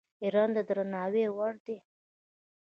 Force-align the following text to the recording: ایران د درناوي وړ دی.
ایران 0.23 0.49
د 0.55 0.57
درناوي 0.67 1.25
وړ 1.37 1.53
دی. 1.65 1.77